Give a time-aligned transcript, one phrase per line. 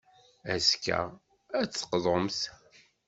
[0.53, 0.99] Azekka,
[1.59, 2.39] ad d-teqḍumt.